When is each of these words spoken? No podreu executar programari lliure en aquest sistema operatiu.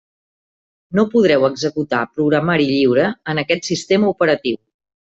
No 0.99 1.05
podreu 1.11 1.45
executar 1.51 2.01
programari 2.17 2.67
lliure 2.73 3.07
en 3.35 3.45
aquest 3.47 3.73
sistema 3.73 4.15
operatiu. 4.19 4.63